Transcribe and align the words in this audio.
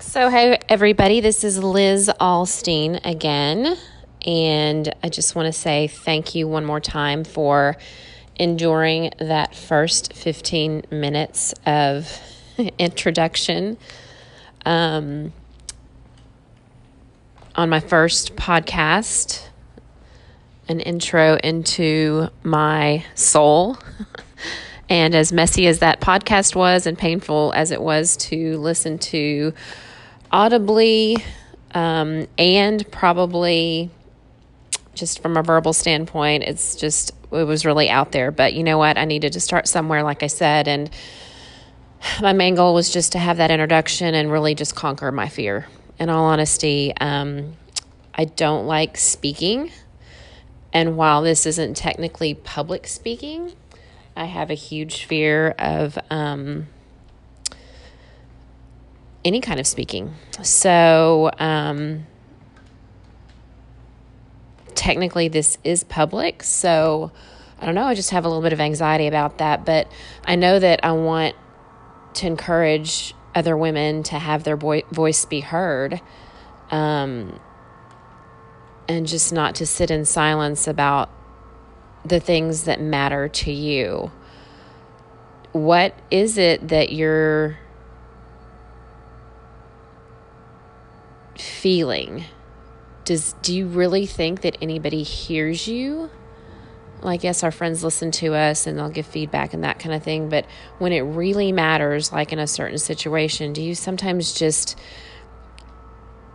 So, 0.00 0.30
hey, 0.30 0.60
everybody, 0.68 1.20
this 1.20 1.42
is 1.42 1.58
Liz 1.58 2.08
Alstein 2.20 3.00
again. 3.04 3.76
And 4.24 4.94
I 5.02 5.08
just 5.08 5.34
want 5.34 5.46
to 5.46 5.52
say 5.52 5.88
thank 5.88 6.36
you 6.36 6.46
one 6.46 6.64
more 6.64 6.78
time 6.78 7.24
for 7.24 7.76
enduring 8.36 9.10
that 9.18 9.56
first 9.56 10.12
15 10.12 10.84
minutes 10.92 11.52
of 11.66 12.20
introduction 12.78 13.76
um, 14.64 15.32
on 17.56 17.68
my 17.68 17.80
first 17.80 18.36
podcast, 18.36 19.48
an 20.68 20.78
intro 20.78 21.38
into 21.42 22.28
my 22.44 23.04
soul. 23.16 23.76
and 24.88 25.16
as 25.16 25.32
messy 25.32 25.66
as 25.66 25.80
that 25.80 26.00
podcast 26.00 26.54
was, 26.54 26.86
and 26.86 26.96
painful 26.96 27.52
as 27.56 27.72
it 27.72 27.82
was 27.82 28.16
to 28.16 28.58
listen 28.58 28.96
to 28.98 29.52
audibly 30.30 31.18
um, 31.72 32.26
and 32.36 32.90
probably 32.90 33.90
just 34.94 35.22
from 35.22 35.36
a 35.36 35.42
verbal 35.42 35.72
standpoint, 35.72 36.42
it's 36.42 36.74
just, 36.74 37.12
it 37.30 37.44
was 37.44 37.64
really 37.64 37.88
out 37.88 38.12
there. 38.12 38.30
But 38.30 38.54
you 38.54 38.64
know 38.64 38.78
what? 38.78 38.98
I 38.98 39.04
needed 39.04 39.34
to 39.34 39.40
start 39.40 39.68
somewhere, 39.68 40.02
like 40.02 40.22
I 40.22 40.26
said. 40.26 40.66
And 40.68 40.90
my 42.20 42.32
main 42.32 42.54
goal 42.54 42.74
was 42.74 42.92
just 42.92 43.12
to 43.12 43.18
have 43.18 43.36
that 43.36 43.50
introduction 43.50 44.14
and 44.14 44.30
really 44.30 44.54
just 44.54 44.74
conquer 44.74 45.12
my 45.12 45.28
fear. 45.28 45.66
In 45.98 46.10
all 46.10 46.24
honesty, 46.24 46.92
um, 47.00 47.56
I 48.14 48.24
don't 48.24 48.66
like 48.66 48.96
speaking. 48.96 49.70
And 50.72 50.96
while 50.96 51.22
this 51.22 51.46
isn't 51.46 51.76
technically 51.76 52.34
public 52.34 52.86
speaking, 52.86 53.52
I 54.16 54.24
have 54.26 54.50
a 54.50 54.54
huge 54.54 55.04
fear 55.04 55.54
of 55.58 55.98
um, 56.10 56.66
any 59.24 59.40
kind 59.40 59.60
of 59.60 59.66
speaking. 59.66 60.14
So, 60.42 61.30
um, 61.38 62.06
technically, 64.74 65.28
this 65.28 65.58
is 65.64 65.84
public. 65.84 66.42
So, 66.42 67.12
I 67.60 67.66
don't 67.66 67.74
know. 67.74 67.84
I 67.84 67.94
just 67.94 68.10
have 68.10 68.24
a 68.24 68.28
little 68.28 68.42
bit 68.42 68.52
of 68.52 68.60
anxiety 68.60 69.06
about 69.06 69.38
that. 69.38 69.64
But 69.64 69.90
I 70.24 70.36
know 70.36 70.58
that 70.58 70.84
I 70.84 70.92
want 70.92 71.34
to 72.14 72.26
encourage 72.26 73.14
other 73.34 73.56
women 73.56 74.02
to 74.04 74.18
have 74.18 74.44
their 74.44 74.56
boy- 74.56 74.84
voice 74.90 75.24
be 75.24 75.40
heard 75.40 76.00
um, 76.70 77.38
and 78.88 79.06
just 79.06 79.32
not 79.32 79.54
to 79.56 79.66
sit 79.66 79.90
in 79.90 80.04
silence 80.04 80.66
about 80.66 81.10
the 82.04 82.20
things 82.20 82.64
that 82.64 82.80
matter 82.80 83.28
to 83.28 83.52
you. 83.52 84.10
What 85.52 85.94
is 86.10 86.38
it 86.38 86.68
that 86.68 86.92
you're 86.92 87.58
feeling? 91.68 92.24
Does 93.04 93.34
do 93.42 93.54
you 93.54 93.66
really 93.66 94.06
think 94.06 94.40
that 94.40 94.56
anybody 94.62 95.02
hears 95.02 95.68
you? 95.68 96.08
Like 97.02 97.22
yes, 97.22 97.44
our 97.44 97.50
friends 97.50 97.84
listen 97.84 98.10
to 98.12 98.34
us 98.34 98.66
and 98.66 98.78
they'll 98.78 98.88
give 98.88 99.04
feedback 99.04 99.52
and 99.52 99.62
that 99.64 99.78
kind 99.78 99.94
of 99.94 100.02
thing, 100.02 100.30
but 100.30 100.46
when 100.78 100.94
it 100.94 101.02
really 101.02 101.52
matters 101.52 102.10
like 102.10 102.32
in 102.32 102.38
a 102.38 102.46
certain 102.46 102.78
situation, 102.78 103.52
do 103.52 103.62
you 103.62 103.74
sometimes 103.74 104.32
just 104.32 104.78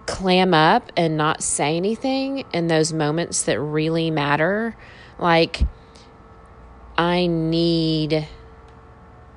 clam 0.05 0.53
up 0.53 0.91
and 0.95 1.17
not 1.17 1.41
say 1.41 1.77
anything 1.77 2.45
in 2.53 2.67
those 2.67 2.93
moments 2.93 3.41
that 3.45 3.59
really 3.59 4.11
matter? 4.11 4.77
Like 5.17 5.61
I 6.95 7.25
need 7.25 8.27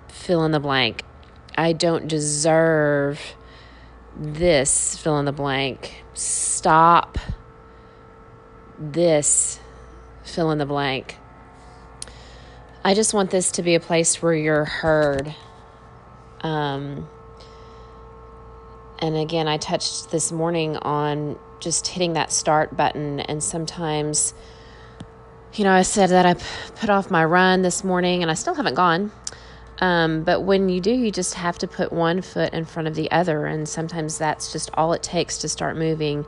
fill 0.09 0.45
in 0.45 0.53
the 0.53 0.61
blank. 0.61 1.05
I 1.57 1.73
don't 1.73 2.07
deserve 2.07 3.35
this 4.17 4.97
fill 4.97 5.19
in 5.19 5.25
the 5.25 5.33
blank. 5.33 6.05
Stop 6.15 7.19
this 8.79 9.61
fill 10.25 10.51
in 10.51 10.59
the 10.59 10.67
blank. 10.67 11.17
I 12.85 12.95
just 12.95 13.15
want 13.15 13.31
this 13.31 13.51
to 13.53 13.63
be 13.63 13.75
a 13.75 13.81
place 13.81 14.23
where 14.23 14.35
you're 14.35 14.65
heard. 14.65 15.35
Um, 16.41 17.09
and 19.01 19.17
again, 19.17 19.49
I 19.49 19.59
touched 19.59 20.11
this 20.11 20.31
morning 20.31 20.77
on 20.77 21.39
just 21.61 21.87
hitting 21.89 22.13
that 22.15 22.31
start 22.31 22.77
button. 22.77 23.21
And 23.21 23.43
sometimes, 23.43 24.35
you 25.55 25.65
know, 25.65 25.73
I 25.73 25.83
said 25.83 26.11
that 26.11 26.27
I 26.27 26.35
put 26.77 26.89
off 26.89 27.11
my 27.11 27.25
run 27.25 27.63
this 27.63 27.83
morning 27.83 28.23
and 28.23 28.31
I 28.31 28.35
still 28.35 28.55
haven't 28.55 28.75
gone. 28.75 29.11
Um, 29.79 30.23
but 30.25 30.43
when 30.43 30.69
you 30.69 30.81
do, 30.81 30.91
you 30.91 31.11
just 31.11 31.35
have 31.35 31.59
to 31.59 31.69
put 31.69 31.93
one 31.93 32.23
foot 32.23 32.55
in 32.55 32.65
front 32.65 32.89
of 32.89 32.95
the 32.95 33.11
other. 33.11 33.47
And 33.47 33.69
sometimes 33.69 34.19
that's 34.19 34.53
just 34.53 34.71
all 34.75 34.93
it 34.93 35.03
takes 35.03 35.39
to 35.39 35.49
start 35.49 35.77
moving, 35.77 36.27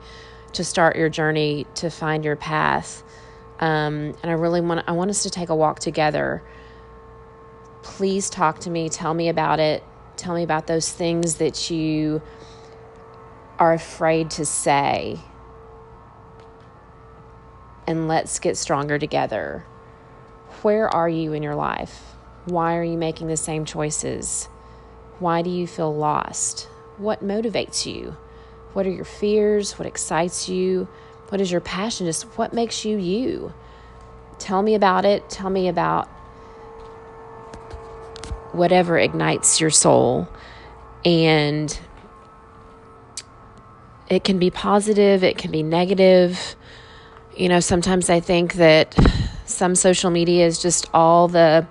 to 0.53 0.64
start 0.64 0.97
your 0.97 1.09
journey, 1.09 1.66
to 1.76 1.91
find 1.91 2.25
your 2.25 2.36
path. 2.36 3.03
Um, 3.60 4.14
and 4.22 4.26
I 4.26 4.32
really 4.32 4.60
want 4.60 4.84
I 4.86 4.92
want 4.92 5.10
us 5.10 5.22
to 5.25 5.31
take 5.31 5.48
a 5.48 5.56
walk 5.56 5.81
together. 5.81 6.42
Please 7.82 8.31
talk 8.31 8.60
to 8.60 8.70
me. 8.70 8.88
Tell 8.88 9.14
me 9.14 9.28
about 9.28 9.60
it. 9.60 9.82
Tell 10.16 10.34
me 10.34 10.42
about 10.42 10.66
those 10.66 10.92
things 10.92 11.36
that 11.36 11.70
you 11.70 12.20
are 13.59 13.72
afraid 13.72 14.30
to 14.32 14.44
say. 14.44 15.19
And 17.86 18.06
let's 18.06 18.38
get 18.38 18.56
stronger 18.56 18.98
together. 18.98 19.65
Where 20.62 20.88
are 20.88 21.09
you 21.09 21.32
in 21.32 21.42
your 21.42 21.54
life? 21.54 22.18
Why 22.48 22.76
are 22.76 22.84
you 22.84 22.97
making 22.97 23.28
the 23.28 23.36
same 23.36 23.64
choices? 23.64 24.48
Why 25.19 25.42
do 25.42 25.50
you 25.50 25.66
feel 25.66 25.94
lost? 25.94 26.69
What 26.97 27.22
motivates 27.22 27.86
you? 27.86 28.16
What 28.72 28.86
are 28.86 28.91
your 28.91 29.04
fears? 29.04 29.78
What 29.78 29.86
excites 29.86 30.48
you? 30.48 30.88
What 31.28 31.41
is 31.41 31.50
your 31.50 31.60
passion? 31.60 32.06
Just 32.06 32.25
what 32.38 32.53
makes 32.53 32.84
you 32.84 32.97
you? 32.97 33.53
Tell 34.38 34.62
me 34.62 34.75
about 34.75 35.04
it. 35.04 35.28
Tell 35.28 35.50
me 35.50 35.69
about 35.69 36.09
whatever 38.53 38.98
ignites 38.98 39.60
your 39.60 39.70
soul. 39.70 40.28
And 41.04 41.78
it 44.09 44.25
can 44.25 44.38
be 44.38 44.50
positive, 44.50 45.22
it 45.22 45.36
can 45.36 45.50
be 45.50 45.62
negative. 45.62 46.56
You 47.36 47.48
know, 47.48 47.60
sometimes 47.60 48.09
I 48.10 48.20
think 48.20 48.54
that 48.54 48.97
some 49.44 49.75
social 49.75 50.10
media 50.10 50.47
is 50.47 50.60
just 50.60 50.88
all 50.94 51.28
the 51.28 51.66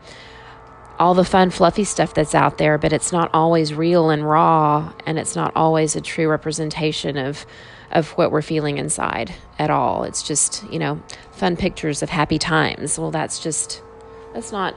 all 0.99 1.13
the 1.13 1.23
fun, 1.23 1.49
fluffy 1.49 1.83
stuff 1.83 2.13
that's 2.13 2.33
out 2.33 2.57
there, 2.57 2.77
but 2.77 2.91
it's 2.91 3.11
not 3.11 3.29
always 3.33 3.73
real 3.73 4.09
and 4.09 4.27
raw, 4.27 4.93
and 5.05 5.19
it's 5.19 5.35
not 5.35 5.51
always 5.55 5.95
a 5.95 6.01
true 6.01 6.27
representation 6.27 7.17
of 7.17 7.45
of 7.91 8.09
what 8.11 8.31
we're 8.31 8.41
feeling 8.41 8.77
inside 8.77 9.33
at 9.57 9.69
all. 9.69 10.03
It's 10.03 10.21
just, 10.21 10.69
you 10.71 10.77
know, 10.77 11.01
fun 11.31 11.55
pictures 11.55 12.03
of 12.03 12.09
happy 12.09 12.37
times. 12.37 12.99
Well, 12.99 13.11
that's 13.11 13.39
just 13.39 13.81
that's 14.33 14.51
not 14.51 14.75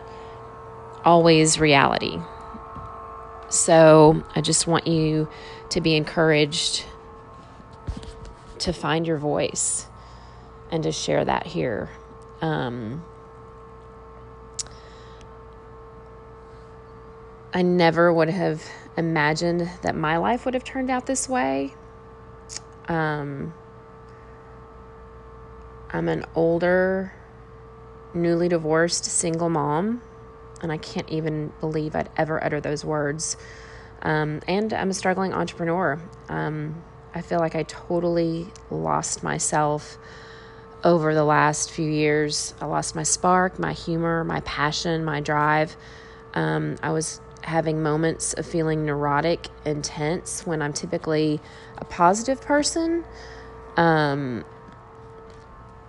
always 1.05 1.59
reality. 1.59 2.19
So, 3.49 4.25
I 4.37 4.43
just 4.43 4.69
want 4.69 4.87
you 4.87 5.29
to 5.71 5.81
be 5.81 5.97
encouraged 5.97 6.85
to 8.61 8.73
find 8.73 9.07
your 9.07 9.17
voice 9.17 9.87
and 10.71 10.85
to 10.85 10.93
share 10.93 11.25
that 11.25 11.47
here. 11.47 11.91
Um, 12.41 13.03
I 17.53 17.63
never 17.63 18.13
would 18.13 18.29
have 18.29 18.63
imagined 18.97 19.69
that 19.83 19.97
my 19.97 20.19
life 20.19 20.45
would 20.45 20.55
have 20.55 20.65
turned 20.65 20.91
out 20.91 21.07
this 21.07 21.29
way. 21.29 21.75
Um, 22.89 23.55
I'm 25.91 26.09
an 26.09 26.25
older, 26.35 27.13
newly 28.15 28.49
divorced 28.49 29.05
single 29.05 29.49
mom, 29.49 30.01
and 30.63 30.71
I 30.71 30.77
can't 30.77 31.09
even 31.11 31.53
believe 31.61 31.97
I'd 31.97 32.11
ever 32.17 32.43
utter 32.43 32.61
those 32.61 32.85
words. 32.85 33.37
Um, 34.03 34.41
and 34.47 34.73
I'm 34.73 34.91
a 34.91 34.95
struggling 34.95 35.33
entrepreneur. 35.35 36.01
Um, 36.29 36.83
I 37.15 37.23
feel 37.23 37.41
like 37.41 37.57
I 37.57 37.65
totally 37.65 38.47
lost 38.71 39.25
myself 39.25 39.99
over 40.85 41.15
the 41.15 41.25
last 41.25 41.71
few 41.73 41.91
years. 41.91 42.55
I 42.61 42.67
lost 42.67 42.95
my 42.95 43.03
spark, 43.03 43.59
my 43.59 43.73
humor, 43.73 44.23
my 44.23 44.41
passion, 44.41 45.05
my 45.05 45.21
drive. 45.21 45.77
Um, 46.35 46.77
I 46.83 46.93
was 46.93 47.21
having 47.43 47.83
moments 47.83 48.33
of 48.35 48.47
feeling 48.47 48.85
neurotic, 48.85 49.49
intense 49.65 50.47
when 50.47 50.63
I'm 50.63 50.73
typically 50.73 51.41
a 51.79 51.85
positive 51.85 52.41
person. 52.41 53.05
Um, 53.77 54.45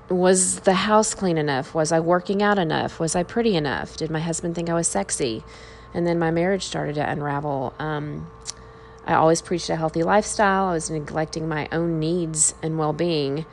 was 0.09 0.61
the 0.61 0.73
house 0.73 1.13
clean 1.13 1.37
enough? 1.37 1.73
Was 1.73 1.91
I 1.91 1.99
working 1.99 2.41
out 2.41 2.59
enough? 2.59 2.99
Was 2.99 3.15
I 3.15 3.23
pretty 3.23 3.55
enough? 3.55 3.95
Did 3.97 4.09
my 4.09 4.19
husband 4.19 4.55
think 4.55 4.69
I 4.69 4.73
was 4.73 4.87
sexy? 4.87 5.43
And 5.93 6.05
then 6.05 6.19
my 6.19 6.31
marriage 6.31 6.63
started 6.63 6.95
to 6.95 7.09
unravel. 7.09 7.73
Um, 7.79 8.29
I 9.05 9.13
always 9.15 9.41
preached 9.41 9.69
a 9.69 9.75
healthy 9.75 10.03
lifestyle. 10.03 10.65
I 10.65 10.73
was 10.73 10.89
neglecting 10.89 11.47
my 11.47 11.67
own 11.71 11.99
needs 11.99 12.55
and 12.61 12.77
well 12.77 12.93
being 12.93 13.45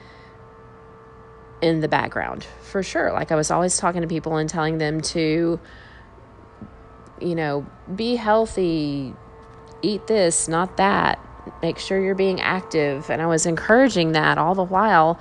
in 1.60 1.80
the 1.80 1.88
background 1.88 2.46
for 2.62 2.82
sure. 2.82 3.12
Like 3.12 3.32
I 3.32 3.36
was 3.36 3.50
always 3.50 3.76
talking 3.76 4.02
to 4.02 4.08
people 4.08 4.36
and 4.36 4.48
telling 4.48 4.78
them 4.78 5.00
to 5.00 5.58
you 7.20 7.34
know, 7.34 7.66
be 7.94 8.16
healthy, 8.16 9.14
eat 9.82 10.06
this, 10.06 10.48
not 10.48 10.76
that, 10.76 11.18
make 11.62 11.78
sure 11.78 12.00
you're 12.00 12.14
being 12.14 12.40
active. 12.40 13.10
And 13.10 13.22
I 13.22 13.26
was 13.26 13.46
encouraging 13.46 14.12
that 14.12 14.38
all 14.38 14.54
the 14.54 14.64
while, 14.64 15.18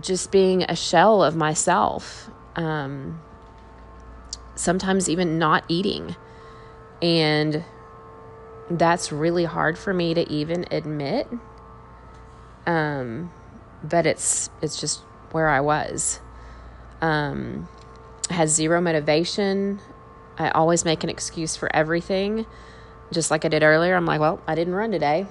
just 0.00 0.30
being 0.30 0.62
a 0.62 0.76
shell 0.76 1.22
of 1.22 1.34
myself. 1.36 2.30
Um, 2.56 3.20
sometimes 4.54 5.08
even 5.08 5.38
not 5.38 5.64
eating. 5.68 6.16
And 7.00 7.64
that's 8.70 9.12
really 9.12 9.44
hard 9.44 9.78
for 9.78 9.94
me 9.94 10.14
to 10.14 10.28
even 10.30 10.66
admit. 10.70 11.28
Um, 12.66 13.32
but 13.82 14.06
it's 14.06 14.50
it's 14.60 14.80
just 14.80 15.00
where 15.30 15.48
I 15.48 15.60
was. 15.60 16.20
Um, 17.00 17.68
I 18.28 18.34
had 18.34 18.48
zero 18.48 18.80
motivation. 18.80 19.80
I 20.38 20.50
always 20.50 20.84
make 20.84 21.04
an 21.04 21.10
excuse 21.10 21.56
for 21.56 21.74
everything. 21.74 22.46
Just 23.12 23.30
like 23.30 23.44
I 23.44 23.48
did 23.48 23.62
earlier, 23.62 23.96
I'm 23.96 24.06
like, 24.06 24.20
well, 24.20 24.40
I 24.46 24.54
didn't 24.54 24.74
run 24.74 24.92
today. 24.92 25.26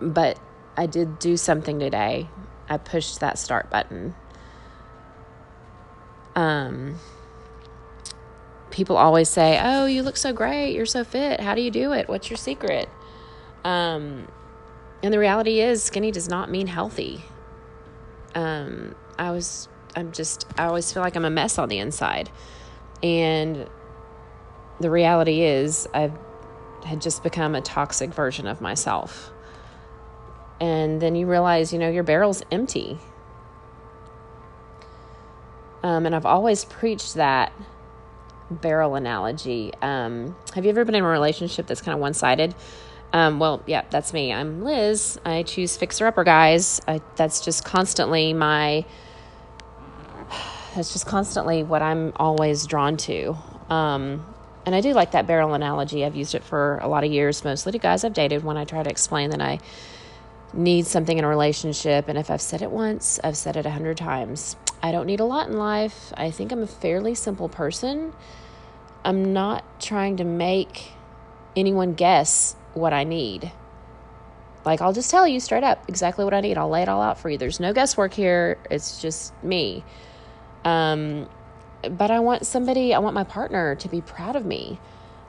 But 0.00 0.38
I 0.76 0.86
did 0.86 1.18
do 1.18 1.36
something 1.36 1.78
today. 1.78 2.28
I 2.68 2.78
pushed 2.78 3.20
that 3.20 3.38
start 3.38 3.68
button. 3.68 4.14
Um, 6.36 6.94
people 8.70 8.96
always 8.96 9.28
say, 9.28 9.58
"Oh, 9.60 9.86
you 9.86 10.02
look 10.02 10.16
so 10.16 10.32
great. 10.32 10.74
You're 10.74 10.86
so 10.86 11.04
fit. 11.04 11.40
How 11.40 11.54
do 11.54 11.60
you 11.60 11.70
do 11.70 11.92
it? 11.92 12.08
What's 12.08 12.30
your 12.30 12.36
secret?" 12.36 12.88
Um, 13.64 14.28
and 15.02 15.12
the 15.12 15.18
reality 15.18 15.60
is, 15.60 15.82
skinny 15.82 16.12
does 16.12 16.28
not 16.28 16.50
mean 16.50 16.66
healthy. 16.66 17.24
Um, 18.34 18.94
I 19.18 19.32
was, 19.32 19.68
I'm 19.96 20.12
just, 20.12 20.46
I 20.56 20.66
always 20.66 20.92
feel 20.92 21.02
like 21.02 21.16
I'm 21.16 21.24
a 21.24 21.30
mess 21.30 21.58
on 21.58 21.68
the 21.68 21.78
inside, 21.78 22.30
and 23.02 23.68
the 24.80 24.90
reality 24.90 25.42
is, 25.42 25.86
I've 25.92 26.12
had 26.84 27.00
just 27.00 27.22
become 27.22 27.54
a 27.54 27.60
toxic 27.60 28.10
version 28.10 28.46
of 28.46 28.60
myself. 28.60 29.30
And 30.60 31.00
then 31.00 31.14
you 31.14 31.26
realize, 31.26 31.72
you 31.72 31.78
know, 31.78 31.90
your 31.90 32.02
barrel's 32.02 32.42
empty. 32.50 32.98
Um, 35.82 36.06
and 36.06 36.14
I've 36.14 36.26
always 36.26 36.64
preached 36.64 37.14
that 37.14 37.52
barrel 38.50 38.94
analogy. 38.94 39.72
Um, 39.80 40.36
have 40.54 40.64
you 40.64 40.70
ever 40.70 40.84
been 40.84 40.94
in 40.94 41.04
a 41.04 41.08
relationship 41.08 41.66
that's 41.66 41.80
kind 41.80 41.94
of 41.94 42.00
one 42.00 42.14
sided? 42.14 42.54
Um, 43.12 43.38
well, 43.38 43.62
yeah, 43.66 43.84
that's 43.90 44.12
me. 44.12 44.32
I'm 44.32 44.62
Liz. 44.62 45.18
I 45.24 45.42
choose 45.42 45.76
fixer 45.76 46.06
upper 46.06 46.24
guys. 46.24 46.80
I, 46.86 47.00
that's 47.16 47.40
just 47.40 47.64
constantly 47.64 48.32
my. 48.32 48.84
That's 50.74 50.92
just 50.92 51.06
constantly 51.06 51.64
what 51.64 51.82
I'm 51.82 52.12
always 52.16 52.66
drawn 52.66 52.96
to. 52.98 53.36
Um, 53.68 54.24
and 54.70 54.76
I 54.76 54.82
do 54.82 54.92
like 54.92 55.10
that 55.10 55.26
barrel 55.26 55.54
analogy. 55.54 56.04
I've 56.04 56.14
used 56.14 56.36
it 56.36 56.44
for 56.44 56.78
a 56.78 56.86
lot 56.86 57.02
of 57.02 57.10
years, 57.10 57.42
mostly 57.42 57.72
to 57.72 57.78
guys 57.78 58.04
I've 58.04 58.12
dated 58.12 58.44
when 58.44 58.56
I 58.56 58.64
try 58.64 58.84
to 58.84 58.88
explain 58.88 59.30
that 59.30 59.40
I 59.40 59.58
need 60.52 60.86
something 60.86 61.18
in 61.18 61.24
a 61.24 61.28
relationship. 61.28 62.06
And 62.06 62.16
if 62.16 62.30
I've 62.30 62.40
said 62.40 62.62
it 62.62 62.70
once, 62.70 63.18
I've 63.24 63.36
said 63.36 63.56
it 63.56 63.66
a 63.66 63.70
hundred 63.70 63.96
times. 63.96 64.54
I 64.80 64.92
don't 64.92 65.06
need 65.06 65.18
a 65.18 65.24
lot 65.24 65.48
in 65.48 65.56
life. 65.56 66.12
I 66.16 66.30
think 66.30 66.52
I'm 66.52 66.62
a 66.62 66.68
fairly 66.68 67.16
simple 67.16 67.48
person. 67.48 68.12
I'm 69.04 69.32
not 69.32 69.64
trying 69.80 70.18
to 70.18 70.24
make 70.24 70.92
anyone 71.56 71.94
guess 71.94 72.54
what 72.74 72.92
I 72.92 73.02
need. 73.02 73.50
Like, 74.64 74.80
I'll 74.80 74.92
just 74.92 75.10
tell 75.10 75.26
you 75.26 75.40
straight 75.40 75.64
up 75.64 75.84
exactly 75.88 76.24
what 76.24 76.32
I 76.32 76.42
need. 76.42 76.56
I'll 76.56 76.70
lay 76.70 76.82
it 76.82 76.88
all 76.88 77.02
out 77.02 77.18
for 77.18 77.28
you. 77.28 77.38
There's 77.38 77.58
no 77.58 77.72
guesswork 77.72 78.14
here. 78.14 78.56
It's 78.70 79.02
just 79.02 79.34
me. 79.42 79.82
Um, 80.64 81.28
but 81.82 82.10
I 82.10 82.20
want 82.20 82.46
somebody, 82.46 82.94
I 82.94 82.98
want 82.98 83.14
my 83.14 83.24
partner 83.24 83.74
to 83.76 83.88
be 83.88 84.00
proud 84.00 84.36
of 84.36 84.44
me. 84.44 84.80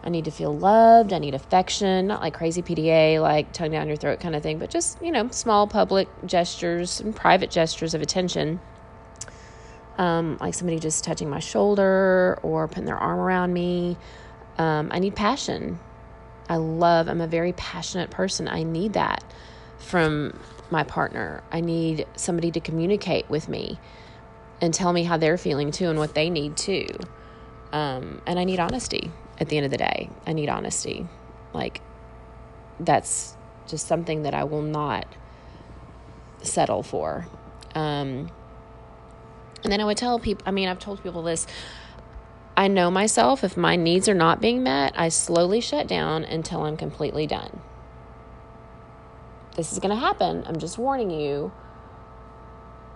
I 0.04 0.10
need 0.10 0.26
to 0.26 0.32
feel 0.32 0.58
loved. 0.58 1.14
I 1.14 1.20
need 1.20 1.36
affection, 1.36 2.08
not 2.08 2.22
like 2.22 2.34
crazy 2.34 2.62
PDA, 2.62 3.22
like 3.22 3.54
tongue 3.54 3.72
down 3.72 3.88
your 3.88 3.98
throat 3.98 4.20
kind 4.20 4.36
of 4.36 4.42
thing, 4.42 4.58
but 4.58 4.70
just, 4.70 5.02
you 5.02 5.12
know, 5.12 5.30
small 5.30 5.68
public 5.68 6.08
gestures 6.26 7.00
and 7.00 7.16
private 7.16 7.52
gestures 7.52 7.94
of 7.94 8.02
attention 8.02 8.60
um, 9.98 10.38
like 10.40 10.56
somebody 10.56 10.80
just 10.80 11.04
touching 11.04 11.30
my 11.30 11.40
shoulder 11.40 12.40
or 12.42 12.68
putting 12.68 12.86
their 12.86 12.98
arm 12.98 13.20
around 13.20 13.54
me. 13.54 13.98
Um, 14.58 14.90
I 14.92 15.00
need 15.00 15.16
passion. 15.16 15.80
I 16.50 16.58
love, 16.58 17.08
I'm 17.08 17.22
a 17.22 17.28
very 17.28 17.54
passionate 17.54 18.10
person. 18.10 18.48
I 18.48 18.64
need 18.64 18.94
that 18.94 19.24
from 19.78 20.38
my 20.72 20.84
partner. 20.84 21.44
I 21.52 21.62
need 21.62 22.08
somebody 22.16 22.52
to 22.52 22.60
communicate 22.60 23.30
with 23.30 23.48
me 23.48 23.80
and 24.62 24.74
tell 24.74 24.94
me 24.94 25.04
how 25.04 25.18
they're 25.18 25.38
feeling 25.38 25.72
too 25.72 25.90
and 25.90 25.98
what 25.98 26.14
they 26.14 26.30
need 26.30 26.56
too. 26.56 26.88
Um, 27.74 28.22
and 28.26 28.38
I 28.38 28.44
need 28.44 28.60
honesty 28.60 29.12
at 29.40 29.50
the 29.50 29.58
end 29.58 29.66
of 29.66 29.72
the 29.72 29.78
day. 29.78 30.10
I 30.26 30.34
need 30.34 30.50
honesty. 30.50 31.08
Like, 31.52 31.82
that's 32.80 33.36
just 33.68 33.88
something 33.88 34.24
that 34.24 34.34
I 34.34 34.44
will 34.44 34.62
not 34.62 35.08
settle 36.44 36.84
for. 36.84 37.26
Um, 37.74 38.30
and 39.64 39.72
then 39.72 39.82
I 39.82 39.86
would 39.86 39.98
tell 39.98 40.20
people, 40.20 40.44
I 40.48 40.52
mean, 40.52 40.70
I've 40.70 40.80
told 40.80 41.02
people 41.04 41.24
this. 41.24 41.48
I 42.58 42.68
know 42.68 42.92
myself, 42.92 43.44
if 43.44 43.56
my 43.56 43.76
needs 43.76 44.10
are 44.10 44.14
not 44.14 44.42
being 44.42 44.62
met, 44.62 44.94
I 44.96 45.10
slowly 45.10 45.62
shut 45.62 45.88
down 45.88 46.24
until 46.24 46.64
I'm 46.64 46.78
completely 46.78 47.26
done. 47.26 47.62
This 49.56 49.72
is 49.72 49.80
going 49.80 49.96
to 49.96 50.00
happen. 50.00 50.44
I'm 50.46 50.60
just 50.60 50.78
warning 50.78 51.12
you. 51.12 51.52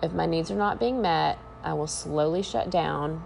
If 0.03 0.13
my 0.13 0.25
needs 0.25 0.51
are 0.51 0.55
not 0.55 0.79
being 0.79 1.01
met, 1.01 1.39
I 1.65 1.73
will 1.73 1.87
slowly 1.87 2.43
shut 2.43 2.69
down 2.69 3.23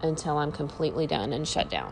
until 0.00 0.38
I'm 0.38 0.52
completely 0.52 1.06
done 1.06 1.32
and 1.32 1.46
shut 1.46 1.68
down. 1.68 1.90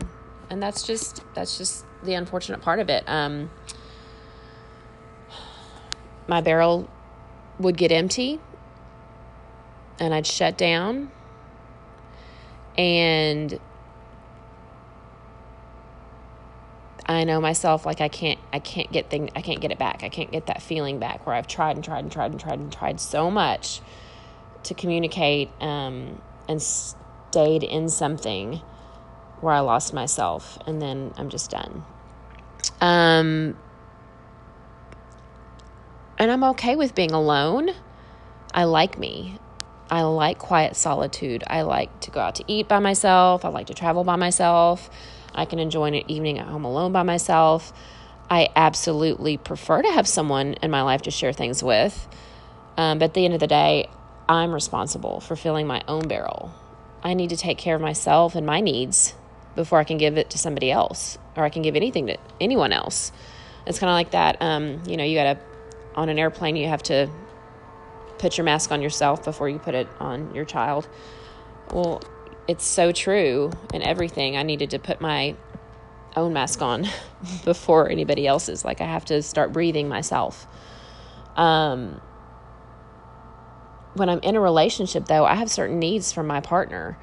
And 0.49 0.63
that's 0.63 0.83
just 0.83 1.23
that's 1.33 1.57
just 1.57 1.85
the 2.03 2.13
unfortunate 2.13 2.61
part 2.61 2.79
of 2.79 2.89
it. 2.89 3.03
Um, 3.07 3.51
my 6.27 6.39
barrel 6.39 6.89
would 7.59 7.77
get 7.77 7.91
empty 7.91 8.39
and 9.99 10.13
I'd 10.13 10.25
shut 10.25 10.57
down 10.57 11.11
and 12.77 13.59
I 17.05 17.25
know 17.25 17.41
myself 17.41 17.85
like 17.85 17.99
I 17.99 18.07
can't 18.07 18.39
I 18.53 18.59
can't 18.59 18.89
get 18.91 19.09
thing 19.09 19.31
I 19.35 19.41
can't 19.41 19.59
get 19.59 19.71
it 19.71 19.79
back. 19.79 20.03
I 20.03 20.09
can't 20.09 20.31
get 20.31 20.45
that 20.45 20.61
feeling 20.61 20.99
back 20.99 21.27
where 21.27 21.35
I've 21.35 21.47
tried 21.47 21.75
and 21.75 21.83
tried 21.83 21.99
and 21.99 22.11
tried 22.11 22.31
and 22.31 22.39
tried 22.39 22.59
and 22.59 22.71
tried 22.71 22.99
so 23.01 23.29
much 23.29 23.81
to 24.63 24.73
communicate 24.73 25.49
um, 25.61 26.21
and 26.47 26.61
stayed 26.61 27.63
in 27.63 27.89
something 27.89 28.61
where 29.41 29.53
I 29.53 29.59
lost 29.59 29.93
myself 29.93 30.57
and 30.65 30.81
then 30.81 31.13
I'm 31.17 31.29
just 31.29 31.51
done. 31.51 31.83
Um 32.79 33.57
and 36.17 36.31
I'm 36.31 36.43
okay 36.45 36.75
with 36.75 36.95
being 36.95 37.11
alone. 37.11 37.71
I 38.53 38.63
like 38.65 38.97
me. 38.97 39.39
I 39.89 40.03
like 40.03 40.37
quiet 40.37 40.75
solitude. 40.75 41.43
I 41.47 41.63
like 41.63 41.99
to 42.01 42.11
go 42.11 42.19
out 42.19 42.35
to 42.35 42.43
eat 42.47 42.67
by 42.67 42.79
myself. 42.79 43.43
I 43.43 43.49
like 43.49 43.67
to 43.67 43.73
travel 43.73 44.03
by 44.03 44.15
myself. 44.15 44.89
I 45.35 45.45
can 45.45 45.59
enjoy 45.59 45.85
an 45.85 46.09
evening 46.09 46.39
at 46.39 46.47
home 46.47 46.63
alone 46.63 46.91
by 46.91 47.03
myself. 47.03 47.73
I 48.29 48.49
absolutely 48.55 49.37
prefer 49.37 49.81
to 49.81 49.91
have 49.91 50.07
someone 50.07 50.53
in 50.53 50.71
my 50.71 50.83
life 50.83 51.01
to 51.03 51.11
share 51.11 51.33
things 51.33 51.61
with. 51.61 52.07
Um, 52.77 52.99
but 52.99 53.05
at 53.05 53.13
the 53.13 53.25
end 53.25 53.33
of 53.33 53.39
the 53.39 53.47
day, 53.47 53.89
I'm 54.27 54.53
responsible 54.53 55.19
for 55.19 55.35
filling 55.35 55.67
my 55.67 55.81
own 55.87 56.07
barrel. 56.07 56.53
I 57.03 57.13
need 57.13 57.29
to 57.29 57.37
take 57.37 57.57
care 57.57 57.75
of 57.75 57.81
myself 57.81 58.35
and 58.35 58.45
my 58.45 58.61
needs 58.61 59.13
before 59.55 59.79
I 59.79 59.83
can 59.83 59.97
give 59.97 60.17
it 60.17 60.29
to 60.31 60.37
somebody 60.37 60.71
else 60.71 61.17
or 61.35 61.43
I 61.43 61.49
can 61.49 61.61
give 61.61 61.75
anything 61.75 62.07
to 62.07 62.17
anyone 62.39 62.71
else. 62.71 63.11
It's 63.65 63.79
kind 63.79 63.89
of 63.89 63.95
like 63.95 64.11
that. 64.11 64.41
Um, 64.41 64.81
you 64.87 64.97
know, 64.97 65.03
you 65.03 65.15
got 65.15 65.33
to, 65.33 65.39
on 65.95 66.09
an 66.09 66.17
airplane, 66.17 66.55
you 66.55 66.67
have 66.67 66.83
to 66.83 67.09
put 68.17 68.37
your 68.37 68.45
mask 68.45 68.71
on 68.71 68.81
yourself 68.81 69.23
before 69.23 69.49
you 69.49 69.59
put 69.59 69.75
it 69.75 69.87
on 69.99 70.33
your 70.33 70.45
child. 70.45 70.87
Well, 71.71 72.01
it's 72.47 72.65
so 72.65 72.91
true 72.91 73.51
in 73.73 73.81
everything. 73.81 74.37
I 74.37 74.43
needed 74.43 74.71
to 74.71 74.79
put 74.79 75.01
my 75.01 75.35
own 76.15 76.33
mask 76.33 76.61
on 76.61 76.87
before 77.45 77.89
anybody 77.89 78.27
else's. 78.27 78.63
Like 78.63 78.81
I 78.81 78.85
have 78.85 79.05
to 79.05 79.21
start 79.21 79.51
breathing 79.51 79.87
myself. 79.87 80.47
Um, 81.35 81.99
when 83.93 84.09
I'm 84.09 84.19
in 84.19 84.35
a 84.35 84.39
relationship, 84.39 85.05
though, 85.05 85.25
I 85.25 85.35
have 85.35 85.49
certain 85.49 85.79
needs 85.79 86.11
from 86.11 86.27
my 86.27 86.41
partner. 86.41 86.97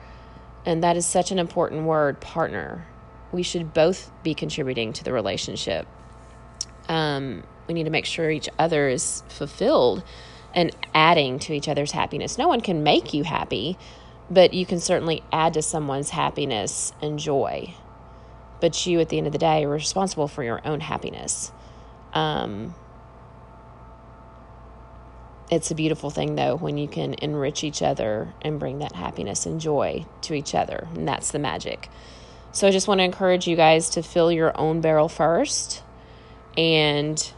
And 0.66 0.82
that 0.82 0.97
is 0.97 1.06
such 1.06 1.30
an 1.30 1.38
important 1.38 1.85
word 1.85 2.20
partner. 2.20 2.87
We 3.32 3.42
should 3.42 3.73
both 3.73 4.11
be 4.23 4.35
contributing 4.35 4.92
to 4.94 5.04
the 5.04 5.12
relationship. 5.12 5.87
Um, 6.88 7.44
we 7.66 7.75
need 7.75 7.85
to 7.85 7.90
make 7.90 8.06
sure 8.06 8.30
each 8.30 8.49
other 8.59 8.88
is 8.88 9.23
fulfilled 9.28 10.02
and 10.54 10.75
adding 10.94 11.38
to 11.38 11.52
each 11.52 11.68
other's 11.68 11.92
happiness. 11.92 12.37
No 12.37 12.49
one 12.49 12.61
can 12.61 12.82
make 12.82 13.14
you 13.14 13.23
happy, 13.23 13.78
but 14.28 14.52
you 14.52 14.66
can 14.66 14.80
certainly 14.80 15.23
add 15.32 15.54
to 15.54 15.62
someone's 15.62 16.11
happiness 16.11 16.92
and 17.00 17.18
joy. 17.18 17.75
But 18.61 18.87
you, 18.87 19.00
at 19.00 19.09
the 19.09 19.18
end 19.18 19.28
of 19.28 19.32
the 19.32 19.38
day, 19.38 19.64
are 19.64 19.68
responsible 19.68 20.28
for 20.28 20.42
your 20.42 20.61
own 20.66 20.80
happiness. 20.80 21.52
Um, 22.12 22.75
it's 25.50 25.71
a 25.71 25.75
beautiful 25.75 26.11
thing, 26.11 26.37
though, 26.37 26.57
when 26.57 26.78
you 26.78 26.87
can 26.87 27.14
enrich 27.14 27.64
each 27.64 27.83
other 27.83 28.33
and 28.40 28.61
bring 28.61 28.78
that 28.78 28.92
happiness 28.92 29.47
and 29.47 29.61
joy 29.61 30.07
to 30.23 30.35
each 30.35 30.54
other. 30.54 30.88
And 30.95 31.09
that's 31.09 31.33
the 31.33 31.40
magic. 31.40 31.88
So 32.52 32.69
I 32.69 32.71
just 32.71 32.88
want 32.88 33.00
to 33.00 33.04
encourage 33.04 33.47
you 33.47 33.57
guys 33.57 33.90
to 33.90 34.02
fill 34.02 34.30
your 34.30 34.57
own 34.59 34.80
barrel 34.80 35.09
first 35.09 35.83
and 36.57 37.33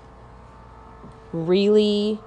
really 1.32 2.18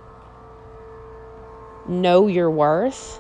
know 1.87 2.27
your 2.27 2.49
worth 2.49 3.19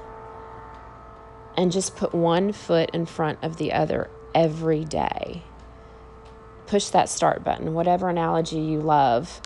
and 1.57 1.71
just 1.71 1.95
put 1.95 2.13
one 2.13 2.51
foot 2.51 2.89
in 2.93 3.05
front 3.05 3.39
of 3.43 3.57
the 3.57 3.73
other 3.73 4.09
every 4.33 4.83
day. 4.83 5.43
Push 6.67 6.89
that 6.89 7.09
start 7.09 7.43
button, 7.43 7.73
whatever 7.73 8.09
analogy 8.09 8.59
you 8.59 8.81
love. 8.81 9.39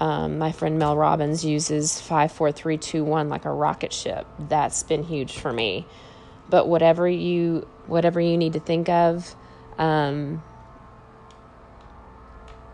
Um, 0.00 0.38
my 0.38 0.52
friend 0.52 0.78
Mel 0.78 0.96
Robbins 0.96 1.44
uses 1.44 2.00
five, 2.00 2.30
four, 2.30 2.52
three, 2.52 2.78
two, 2.78 3.02
one 3.02 3.28
like 3.28 3.44
a 3.44 3.52
rocket 3.52 3.92
ship. 3.92 4.26
That's 4.38 4.82
been 4.84 5.02
huge 5.02 5.38
for 5.38 5.52
me. 5.52 5.86
But 6.48 6.68
whatever 6.68 7.08
you 7.08 7.68
whatever 7.86 8.20
you 8.20 8.36
need 8.36 8.52
to 8.52 8.60
think 8.60 8.88
of, 8.88 9.34
um, 9.76 10.42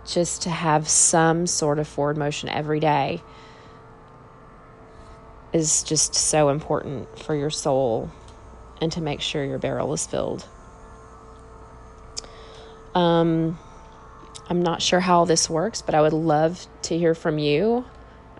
just 0.06 0.42
to 0.42 0.50
have 0.50 0.88
some 0.88 1.46
sort 1.46 1.78
of 1.78 1.88
forward 1.88 2.16
motion 2.16 2.48
every 2.48 2.80
day 2.80 3.22
is 5.52 5.82
just 5.84 6.14
so 6.14 6.48
important 6.48 7.18
for 7.20 7.34
your 7.34 7.50
soul 7.50 8.10
and 8.80 8.90
to 8.92 9.00
make 9.00 9.20
sure 9.20 9.44
your 9.44 9.58
barrel 9.58 9.92
is 9.92 10.06
filled. 10.06 10.46
Um, 12.94 13.58
I'm 14.48 14.62
not 14.62 14.82
sure 14.82 15.00
how 15.00 15.24
this 15.24 15.48
works, 15.48 15.82
but 15.82 15.94
I 15.94 16.02
would 16.02 16.12
love 16.12 16.66
to 16.82 16.98
hear 16.98 17.14
from 17.14 17.38
you. 17.38 17.84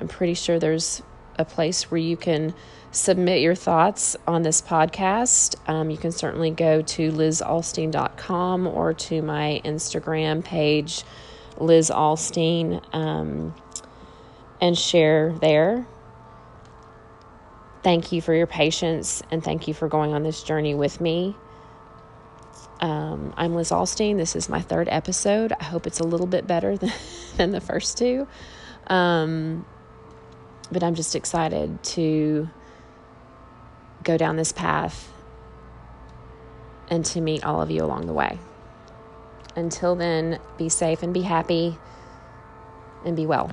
I'm 0.00 0.08
pretty 0.08 0.34
sure 0.34 0.58
there's 0.58 1.02
a 1.38 1.44
place 1.44 1.90
where 1.90 1.98
you 1.98 2.16
can 2.16 2.54
submit 2.90 3.40
your 3.40 3.54
thoughts 3.54 4.16
on 4.26 4.42
this 4.42 4.60
podcast. 4.62 5.56
Um, 5.68 5.90
you 5.90 5.96
can 5.96 6.12
certainly 6.12 6.50
go 6.50 6.82
to 6.82 7.10
lizalstein.com 7.10 8.66
or 8.66 8.94
to 8.94 9.22
my 9.22 9.60
Instagram 9.64 10.44
page, 10.44 11.02
Liz 11.58 11.90
Alstein, 11.90 12.82
um, 12.94 13.54
and 14.60 14.78
share 14.78 15.32
there. 15.40 15.86
Thank 17.82 18.12
you 18.12 18.22
for 18.22 18.32
your 18.32 18.46
patience 18.46 19.22
and 19.30 19.42
thank 19.42 19.68
you 19.68 19.74
for 19.74 19.88
going 19.88 20.14
on 20.14 20.22
this 20.22 20.42
journey 20.42 20.74
with 20.74 21.00
me. 21.00 21.36
Um, 22.80 23.32
I'm 23.36 23.54
Liz 23.54 23.70
Alstein. 23.70 24.16
This 24.16 24.34
is 24.34 24.48
my 24.48 24.60
third 24.60 24.88
episode. 24.90 25.52
I 25.58 25.64
hope 25.64 25.86
it's 25.86 26.00
a 26.00 26.04
little 26.04 26.26
bit 26.26 26.46
better 26.46 26.76
than, 26.76 26.92
than 27.36 27.50
the 27.52 27.60
first 27.60 27.98
two. 27.98 28.26
Um, 28.88 29.64
but 30.70 30.82
I'm 30.82 30.94
just 30.94 31.14
excited 31.14 31.82
to 31.84 32.48
go 34.02 34.16
down 34.16 34.36
this 34.36 34.52
path 34.52 35.10
and 36.88 37.04
to 37.06 37.20
meet 37.20 37.44
all 37.44 37.62
of 37.62 37.70
you 37.70 37.84
along 37.84 38.06
the 38.06 38.12
way. 38.12 38.38
Until 39.56 39.94
then, 39.94 40.40
be 40.58 40.68
safe 40.68 41.02
and 41.02 41.14
be 41.14 41.22
happy 41.22 41.78
and 43.04 43.16
be 43.16 43.24
well. 43.24 43.52